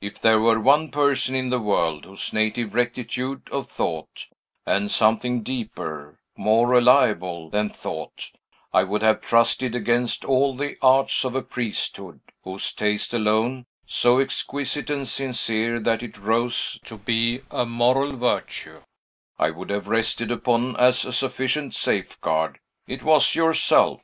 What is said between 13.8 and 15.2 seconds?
so exquisite and